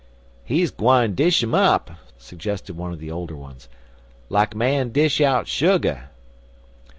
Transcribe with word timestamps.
"He 0.43 0.65
gwine 0.65 1.13
dish 1.13 1.43
em 1.43 1.53
up," 1.53 1.91
suggested 2.17 2.75
one 2.75 2.91
of 2.91 2.97
the 2.99 3.11
older 3.11 3.35
ones, 3.35 3.69
"like 4.29 4.55
man 4.55 4.89
dish 4.89 5.21
out 5.21 5.47
sugar. 5.47 6.09